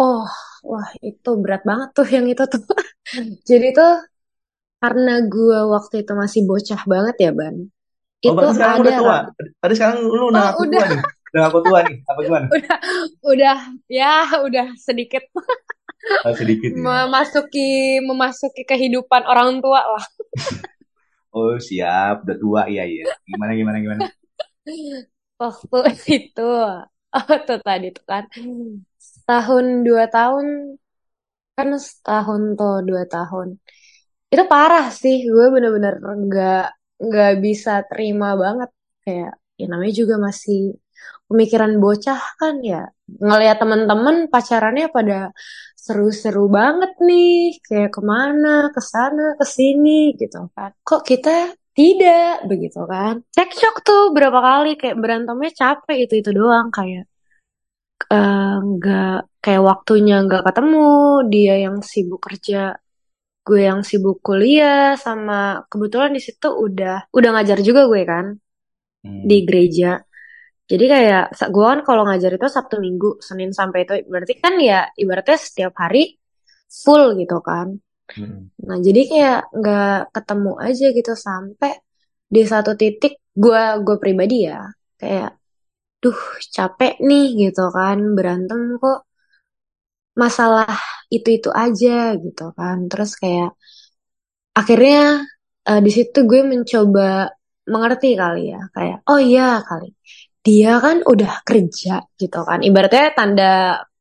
[0.06, 0.26] oh
[0.70, 2.62] wah itu berat banget tuh yang itu tuh.
[3.50, 3.90] Jadi tuh
[4.82, 7.56] karena gue waktu itu masih bocah banget ya ban.
[8.26, 9.16] Oh itu ada udah tua?
[9.62, 10.72] tadi sekarang lu udah oh udah.
[10.72, 11.00] tua nih
[11.38, 12.46] udah ngaku tua nih apa gimana?
[12.58, 12.76] Udah
[13.22, 15.22] udah ya udah sedikit.
[16.26, 16.82] Oh, sedikit ya.
[16.82, 20.04] Memasuki memasuki kehidupan orang tua lah.
[21.36, 22.26] oh siap.
[22.26, 23.06] Udah tua iya iya.
[23.22, 24.00] Gimana gimana gimana?
[25.38, 25.78] Waktu
[26.10, 26.50] itu,
[27.14, 28.26] oh tuh tadi tuh kan
[28.98, 30.74] setahun dua tahun
[31.54, 33.62] kan setahun tuh dua tahun.
[34.26, 36.64] Itu parah sih gue bener-bener nggak
[37.06, 38.70] nggak bisa terima banget.
[39.06, 40.74] Kayak ya namanya juga masih
[41.28, 42.88] pemikiran bocah kan ya
[43.20, 45.32] ngelihat teman-teman pacarannya pada
[45.84, 50.70] seru-seru banget nih kayak ke mana ke sana ke sini gitu kan.
[50.88, 51.30] Kok kita
[51.78, 53.14] tidak begitu kan.
[53.36, 57.04] Cekcok tuh berapa kali kayak berantemnya capek itu itu doang kayak
[58.12, 60.78] eh, nggak kayak waktunya nggak ketemu
[61.32, 62.76] dia yang sibuk kerja
[63.48, 68.26] gue yang sibuk kuliah sama kebetulan di situ udah udah ngajar juga gue kan
[69.00, 69.46] di hmm.
[69.48, 69.90] gereja
[70.70, 74.84] jadi kayak gue kan kalau ngajar itu Sabtu Minggu Senin sampai itu berarti kan ya
[75.02, 76.16] ibaratnya setiap hari
[76.68, 77.68] full gitu kan.
[78.08, 78.48] Hmm.
[78.64, 81.76] nah jadi kayak nggak ketemu aja gitu sampai
[82.34, 84.64] di satu titik gue gue pribadi ya
[84.96, 85.36] kayak
[86.02, 86.20] duh
[86.56, 88.98] capek nih gitu kan berantem kok
[90.22, 90.72] masalah
[91.14, 92.76] itu-itu aja gitu kan.
[92.90, 93.50] Terus kayak
[94.58, 94.98] akhirnya
[95.68, 97.30] eh, di situ gue mencoba
[97.72, 99.86] mengerti kali ya kayak oh iya kali
[100.48, 102.58] dia kan udah kerja gitu kan.
[102.64, 103.52] Ibaratnya tanda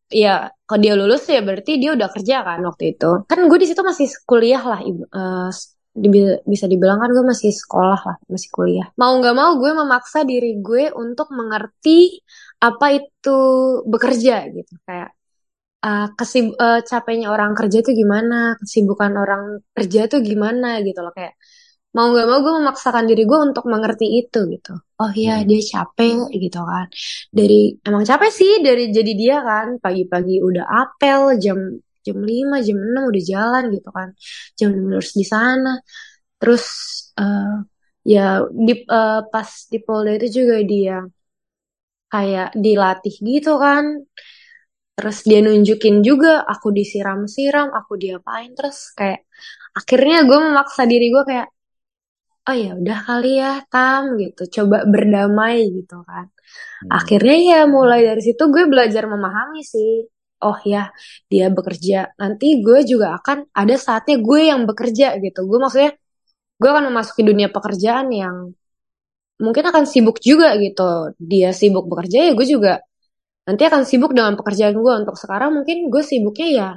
[0.08, 3.28] ya kalau dia lulus ya berarti dia udah kerja kan waktu itu.
[3.28, 4.80] Kan gue di situ masih kuliah lah
[5.98, 8.88] dibi- bisa dibilang kan gue masih sekolah lah masih kuliah.
[9.02, 12.22] Mau nggak mau gue memaksa diri gue untuk mengerti
[12.62, 13.38] apa itu
[13.84, 14.74] bekerja gitu.
[14.88, 15.10] Kayak
[15.84, 21.12] uh, kesib uh, capeknya orang kerja tuh gimana, kesibukan orang kerja tuh gimana gitu loh.
[21.18, 21.36] Kayak
[21.96, 24.72] mau nggak mau gue memaksakan diri gue untuk mengerti itu gitu.
[25.02, 25.48] Oh iya Hmm.
[25.50, 26.86] dia capek gitu kan.
[27.38, 27.54] Dari
[27.88, 31.60] emang capek sih dari jadi dia kan pagi-pagi udah apel jam
[32.06, 34.10] jam 5, jam 6 udah jalan gitu kan.
[34.60, 35.70] Jam 6 harus di sana.
[36.40, 36.66] Terus
[37.20, 37.64] uh,
[38.14, 38.22] ya
[38.68, 40.96] di uh, pas di Polda itu juga dia
[42.12, 43.86] kayak dilatih gitu kan.
[44.98, 49.20] Terus dia nunjukin juga aku disiram-siram, aku diapain terus kayak
[49.78, 51.48] akhirnya gue memaksa diri gue kayak
[52.48, 56.26] oh ya udah kali ya Tam gitu, coba berdamai gitu kan.
[56.32, 56.90] Hmm.
[56.98, 60.08] Akhirnya ya mulai dari situ gue belajar memahami sih.
[60.46, 60.94] Oh ya,
[61.32, 62.14] dia bekerja.
[62.22, 65.40] Nanti gue juga akan ada saatnya gue yang bekerja gitu.
[65.50, 65.92] Gue maksudnya
[66.62, 68.36] gue akan memasuki dunia pekerjaan yang
[69.44, 71.14] mungkin akan sibuk juga gitu.
[71.32, 72.74] Dia sibuk bekerja ya gue juga
[73.48, 76.70] nanti akan sibuk dengan pekerjaan gue untuk sekarang mungkin gue sibuknya ya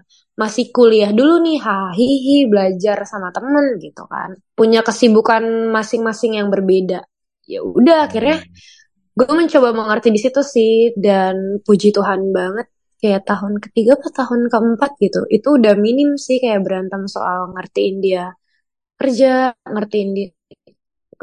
[0.42, 4.31] masih kuliah dulu nih hahihi belajar sama temen gitu kan.
[4.59, 5.42] Punya kesibukan
[5.76, 7.00] masing-masing yang berbeda.
[7.53, 8.55] Ya udah akhirnya Hmm.
[9.18, 10.72] gue mencoba mengerti di situ sih
[11.07, 12.66] dan puji Tuhan banget.
[13.03, 17.96] Kayak tahun ketiga atau tahun keempat gitu itu udah minim sih kayak berantem soal ngertiin
[18.05, 18.24] dia
[19.00, 20.29] kerja ngertiin dia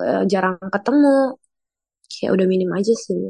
[0.02, 1.08] eh, jarang ketemu.
[2.12, 3.22] Kayak udah minim aja sih.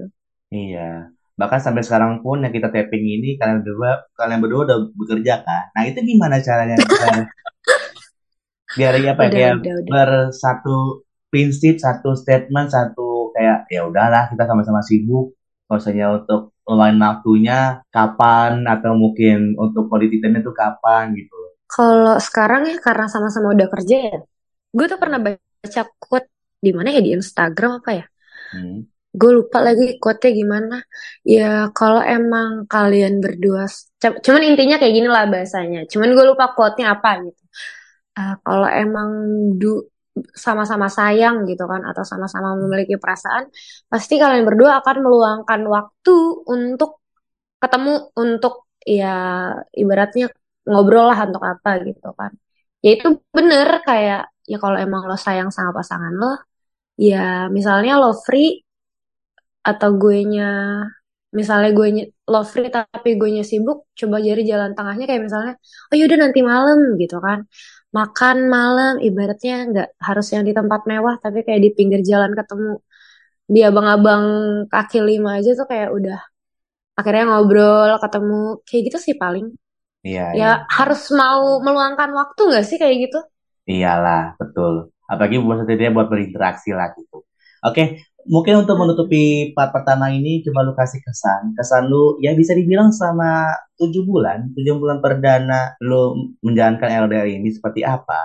[0.52, 1.17] Iya.
[1.38, 5.70] Bahkan sampai sekarang pun yang kita tapping ini kalian berdua kalian berdua udah bekerja kan.
[5.78, 6.76] Nah, itu gimana caranya?
[8.78, 14.82] Biar ya apa ya, kayak bersatu prinsip satu statement satu kayak ya udahlah kita sama-sama
[14.82, 15.36] sibuk
[15.68, 21.36] maksudnya untuk lain waktunya kapan atau mungkin untuk politiknya itu kapan gitu
[21.68, 24.18] kalau sekarang ya karena sama-sama udah kerja ya
[24.72, 26.28] gue tuh pernah baca quote
[26.64, 28.06] di mana ya di Instagram apa ya
[28.56, 28.80] hmm.
[29.20, 30.76] Gue lupa lagi quote-nya gimana.
[31.26, 33.66] Ya kalau emang kalian berdua
[34.26, 35.80] cuman intinya kayak gini lah bahasanya.
[35.92, 37.44] Cuman gue lupa quote-nya apa gitu.
[38.18, 39.10] Uh, kalau emang
[39.62, 39.86] du
[40.34, 43.54] sama-sama sayang gitu kan atau sama-sama memiliki perasaan
[43.92, 46.16] pasti kalian berdua akan meluangkan waktu
[46.50, 47.06] untuk
[47.62, 49.14] ketemu untuk ya
[49.78, 50.26] ibaratnya
[50.70, 52.32] ngobrol lah untuk apa gitu kan.
[52.86, 56.32] Ya itu bener kayak ya kalau emang lo sayang sama pasangan lo
[56.98, 58.67] ya misalnya lo free
[59.64, 60.50] atau gue nya
[61.36, 61.88] misalnya gue
[62.32, 65.54] lo free tapi gue nya sibuk coba jadi jalan tengahnya kayak misalnya
[65.92, 67.40] oh yaudah nanti malam gitu kan.
[67.98, 72.84] Makan malam ibaratnya nggak harus yang di tempat mewah tapi kayak di pinggir jalan ketemu
[73.48, 74.24] di abang-abang
[74.68, 76.20] kaki lima aja tuh kayak udah
[77.00, 79.48] akhirnya ngobrol ketemu kayak gitu sih paling.
[80.08, 80.52] Iya ya iya.
[80.68, 83.20] harus mau meluangkan waktu nggak sih kayak gitu?
[83.68, 84.92] Iyalah betul.
[85.08, 87.24] Apalagi buat setidaknya buat berinteraksi lah gitu.
[87.64, 92.52] Oke mungkin untuk menutupi part pertama ini coba lu kasih kesan kesan lu ya bisa
[92.54, 98.20] dibilang sama tujuh bulan tujuh bulan perdana lu menjalankan LDR ini seperti apa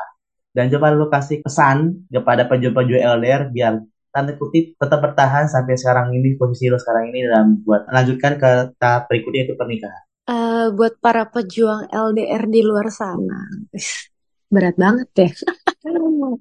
[0.52, 3.80] dan coba lu kasih pesan kepada pejuang-pejuang LDR biar
[4.12, 8.50] tanda kutip tetap bertahan sampai sekarang ini posisi lo sekarang ini dalam buat melanjutkan ke
[8.76, 10.02] tahap berikutnya itu pernikahan.
[10.22, 13.42] Uh, buat para pejuang LDR di luar sana,
[14.52, 15.30] berat banget ya.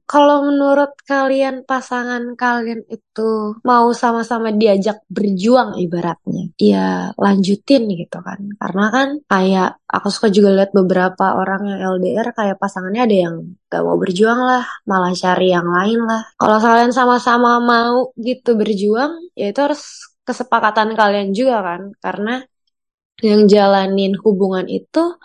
[0.05, 8.37] Kalau menurut kalian pasangan kalian itu mau sama-sama diajak berjuang ibaratnya, ya lanjutin gitu kan.
[8.61, 13.35] Karena kan kayak aku suka juga lihat beberapa orang yang LDR kayak pasangannya ada yang
[13.65, 16.21] gak mau berjuang lah, malah cari yang lain lah.
[16.37, 19.81] Kalau kalian sama-sama mau gitu berjuang, ya itu harus
[20.21, 21.81] kesepakatan kalian juga kan.
[21.97, 22.45] Karena
[23.25, 25.17] yang jalanin hubungan itu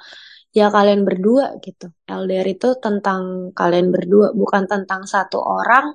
[0.57, 1.92] ya kalian berdua gitu.
[2.09, 5.92] LDR itu tentang kalian berdua, bukan tentang satu orang,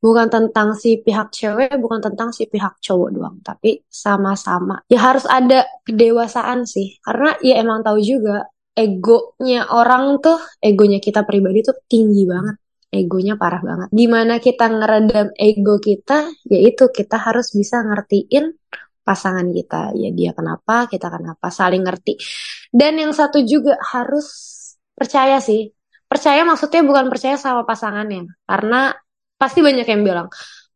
[0.00, 4.80] bukan tentang si pihak cewek, bukan tentang si pihak cowok doang, tapi sama-sama.
[4.88, 11.28] Ya harus ada kedewasaan sih, karena ya emang tahu juga egonya orang tuh, egonya kita
[11.28, 12.56] pribadi tuh tinggi banget.
[12.88, 13.88] Egonya parah banget.
[13.92, 18.56] Di mana kita ngeredam ego kita, yaitu kita harus bisa ngertiin
[19.08, 19.96] pasangan kita.
[19.96, 22.20] Ya dia kenapa kita kenapa saling ngerti.
[22.68, 24.26] Dan yang satu juga harus
[24.92, 25.72] percaya sih.
[26.04, 28.28] Percaya maksudnya bukan percaya sama pasangannya.
[28.44, 28.92] Karena
[29.40, 30.28] pasti banyak yang bilang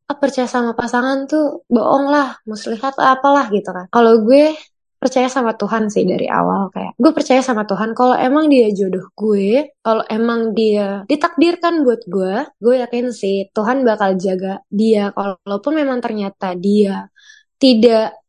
[0.08, 3.86] ah, percaya sama pasangan tuh bohong lah muslihat apalah gitu kan.
[3.92, 4.56] Kalau gue
[5.02, 9.10] percaya sama Tuhan sih dari awal kayak gue percaya sama Tuhan kalau emang dia jodoh
[9.18, 15.74] gue kalau emang dia ditakdirkan buat gue gue yakin sih Tuhan bakal jaga dia kalaupun
[15.74, 17.10] memang ternyata dia
[17.58, 18.21] tidak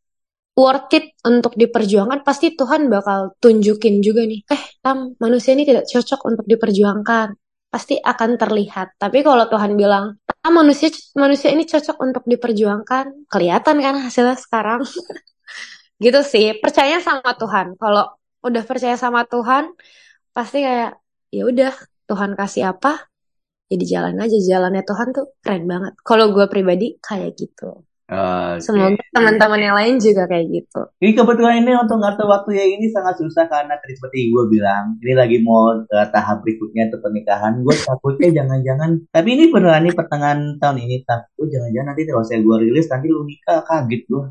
[0.53, 5.85] worth it untuk diperjuangkan pasti Tuhan bakal tunjukin juga nih eh tam manusia ini tidak
[5.89, 7.27] cocok untuk diperjuangkan.
[7.73, 9.01] Pasti akan terlihat.
[9.01, 14.85] Tapi kalau Tuhan bilang tam manusia manusia ini cocok untuk diperjuangkan kelihatan kan hasilnya sekarang.
[16.03, 17.73] Gitu sih percaya sama Tuhan.
[17.81, 18.13] Kalau
[18.45, 19.73] udah percaya sama Tuhan
[20.35, 21.01] pasti kayak
[21.33, 21.73] ya udah
[22.05, 23.09] Tuhan kasih apa
[23.73, 24.37] jadi ya jalan aja.
[24.37, 25.93] Jalannya Tuhan tuh keren banget.
[26.05, 27.81] Kalau gue pribadi kayak gitu
[28.13, 28.61] Okay.
[28.61, 30.81] Semoga teman-teman yang lain juga kayak gitu.
[31.01, 35.01] Ini kebetulan ini untuk ngatur waktu ya ini sangat susah karena tadi seperti gue bilang,
[35.01, 37.65] ini lagi mau ke tahap berikutnya untuk pernikahan.
[37.65, 42.39] Gue takutnya jangan-jangan, tapi ini beneran nih pertengahan tahun ini, takut jangan-jangan nanti kalau saya
[42.45, 44.23] gue rilis nanti lu nikah kaget gue.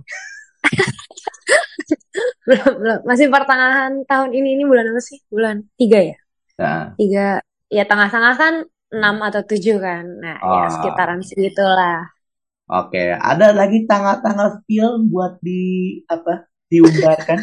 [2.47, 2.99] belum, belum.
[3.03, 5.19] Masih pertengahan tahun ini, ini bulan apa sih?
[5.27, 6.19] Bulan tiga ya?
[6.63, 6.95] Nah.
[6.95, 8.55] Tiga, ya tengah-tengah kan
[8.95, 10.07] enam atau tujuh kan.
[10.23, 10.63] Nah, ya oh.
[10.63, 12.22] ya sekitaran segitulah.
[12.71, 17.43] Oke, ada lagi tanggal-tanggal spill buat di apa diumbarkan?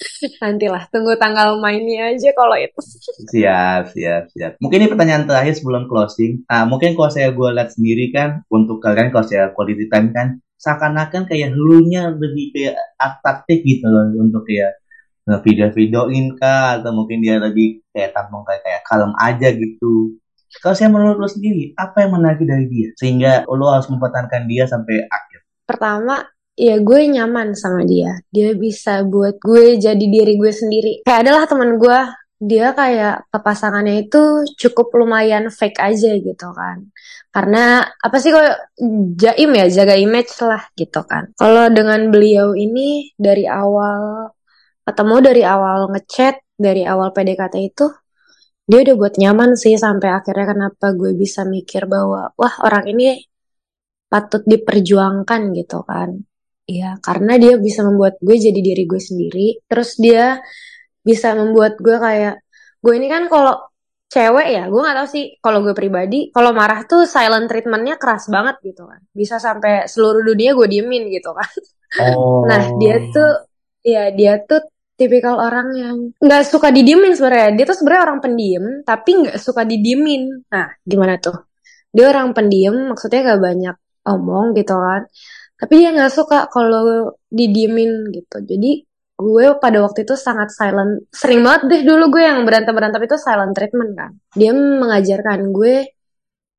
[0.40, 2.80] Nantilah, tunggu tanggal mainnya aja kalau itu.
[3.34, 4.52] Siap, siap, siap.
[4.62, 6.40] Mungkin ini pertanyaan terakhir sebelum closing.
[6.48, 10.40] Nah, mungkin kalau saya gue lihat sendiri kan, untuk kalian kalau saya quality time kan,
[10.60, 14.80] seakan-akan kayak dulunya lebih kayak atraktif gitu loh untuk kayak
[15.24, 20.19] video-videoin kah atau mungkin dia lebih kayak tampang kayak kayak kalem aja gitu
[20.58, 22.88] kalau saya menurut lo sendiri, apa yang menarik dari dia?
[22.98, 25.38] Sehingga lo harus mempertahankan dia sampai akhir.
[25.62, 26.26] Pertama,
[26.58, 28.18] ya gue nyaman sama dia.
[28.34, 30.92] Dia bisa buat gue jadi diri gue sendiri.
[31.06, 31.98] Kayak adalah teman gue,
[32.40, 36.90] dia kayak kepasangannya itu cukup lumayan fake aja gitu kan.
[37.30, 38.74] Karena apa sih kok
[39.14, 41.30] jaim ya, jaga image lah gitu kan.
[41.38, 44.34] Kalau dengan beliau ini dari awal
[44.82, 47.86] ketemu dari awal ngechat, dari awal PDKT itu
[48.70, 53.18] dia udah buat nyaman sih sampai akhirnya kenapa gue bisa mikir bahwa wah orang ini
[54.06, 56.10] patut diperjuangkan gitu kan
[56.70, 59.46] Iya, karena dia bisa membuat gue jadi diri gue sendiri.
[59.66, 60.38] Terus dia
[61.02, 62.34] bisa membuat gue kayak
[62.78, 63.54] gue ini kan kalau
[64.06, 68.30] cewek ya, gue nggak tahu sih kalau gue pribadi, kalau marah tuh silent treatmentnya keras
[68.30, 69.02] banget gitu kan.
[69.10, 71.50] Bisa sampai seluruh dunia gue diemin gitu kan.
[72.14, 72.46] Oh.
[72.46, 73.30] Nah dia tuh,
[73.82, 74.62] ya dia tuh
[75.00, 77.56] tipikal orang yang nggak suka didiemin sebenarnya.
[77.56, 80.44] Dia tuh sebenarnya orang pendiam, tapi nggak suka didiemin.
[80.52, 81.48] Nah gimana tuh?
[81.88, 85.02] Dia orang pendiam, maksudnya gak banyak omong gitu kan
[85.60, 88.70] tapi dia nggak suka kalau didiemin gitu jadi
[89.20, 93.20] gue pada waktu itu sangat silent sering banget deh dulu gue yang berantem berantem itu
[93.20, 95.99] silent treatment kan dia mengajarkan gue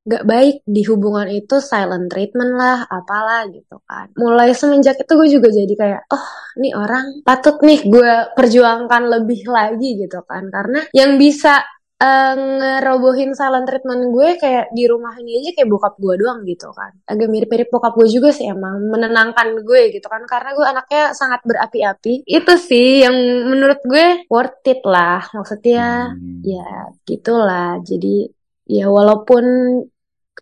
[0.02, 4.10] gak baik di hubungan itu silent treatment lah apalah gitu kan.
[4.18, 9.46] Mulai semenjak itu gue juga jadi kayak oh ini orang patut nih gue perjuangkan lebih
[9.46, 10.50] lagi gitu kan.
[10.50, 11.62] Karena yang bisa
[12.02, 16.74] uh, ngerobohin silent treatment gue kayak di rumah ini aja kayak bokap gue doang gitu
[16.74, 16.92] kan.
[17.06, 20.26] Agak mirip-mirip bokap gue juga sih emang menenangkan gue gitu kan.
[20.26, 22.26] Karena gue anaknya sangat berapi-api.
[22.26, 23.14] Itu sih yang
[23.54, 25.22] menurut gue worth it lah.
[25.30, 26.42] Maksudnya hmm.
[26.42, 27.78] ya gitulah.
[27.86, 29.43] Jadi ya walaupun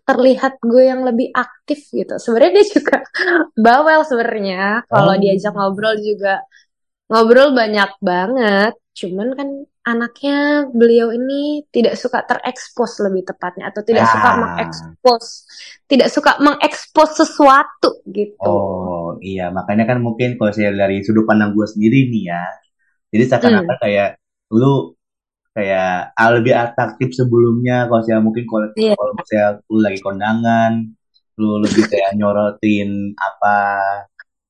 [0.06, 2.96] terlihat gue yang lebih aktif gitu sebenarnya dia juga
[3.54, 5.20] bawel sebenarnya kalau oh.
[5.20, 6.42] diajak ngobrol juga
[7.10, 9.48] ngobrol banyak banget cuman kan
[9.80, 14.12] anaknya beliau ini tidak suka terekspos lebih tepatnya atau tidak ah.
[14.12, 15.24] suka mengekspos
[15.90, 18.38] tidak suka mengekspos sesuatu gitu.
[18.38, 22.44] Oh iya makanya kan mungkin kalau saya dari sudut pandang gue sendiri nih ya,
[23.10, 23.82] jadi seakan-akan hmm.
[23.82, 24.08] kayak
[24.54, 24.94] lu
[25.50, 28.94] kayak ah, lebih atraktif sebelumnya kalau saya mungkin kalau yeah.
[28.94, 30.72] kalau saya lu lagi kondangan,
[31.40, 33.56] lu lebih kayak nyorotin apa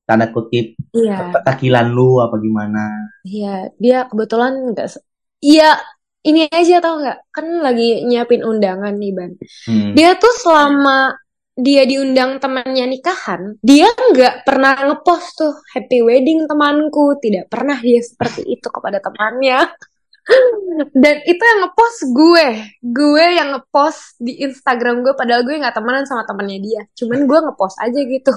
[0.04, 1.30] tanda kutip iya.
[1.46, 3.14] takilan lu apa gimana?
[3.22, 4.98] Iya, dia kebetulan nggak
[5.40, 5.80] Iya,
[6.26, 7.32] ini aja tau nggak?
[7.32, 9.32] Kan lagi nyiapin undangan nih Ban.
[9.64, 9.96] Hmm.
[9.96, 11.16] Dia tuh selama
[11.56, 18.00] dia diundang temannya nikahan, dia nggak pernah ngepost tuh happy wedding temanku, tidak pernah dia
[18.00, 19.68] seperti itu kepada temannya.
[20.94, 22.46] Dan itu yang ngepost gue,
[22.80, 26.82] gue yang ngepost di Instagram gue, padahal gue nggak temenan sama temannya dia.
[26.96, 28.34] Cuman gue ngepost aja gitu,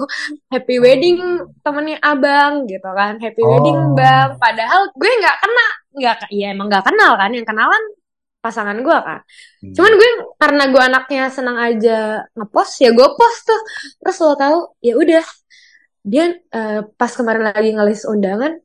[0.51, 1.17] happy wedding
[1.63, 3.95] temennya abang gitu kan, happy wedding oh.
[3.95, 4.35] bang.
[4.37, 5.67] Padahal gue nggak kena.
[5.93, 7.29] Nggak ya emang nggak kenal kan.
[7.31, 7.83] Yang kenalan
[8.43, 9.23] pasangan gue kan
[9.63, 9.71] hmm.
[9.71, 13.61] cuman gue karena gue anaknya senang aja ngepost ya gue post tuh.
[14.03, 15.23] Terus lo tau ya udah.
[16.03, 18.59] Dia uh, pas kemarin lagi ngelis undangan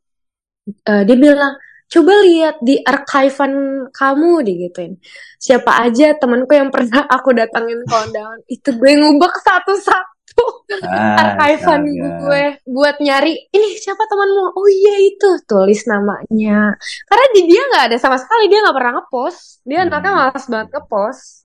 [0.89, 1.55] uh, dia bilang
[1.89, 5.01] coba lihat di archivean kamu digituin.
[5.41, 10.47] Siapa aja temanku yang pernah aku datangin undangan itu gue ngubek satu-satu.
[10.87, 14.55] Ah, archivean gue buat nyari ini siapa temanmu?
[14.55, 15.31] Oh iya itu.
[15.49, 16.77] Tulis namanya.
[17.09, 18.47] Karena di dia nggak ada sama sekali.
[18.47, 19.65] Dia nggak pernah ngepost.
[19.67, 19.87] Dia hmm.
[19.91, 21.39] anaknya malas banget ngepost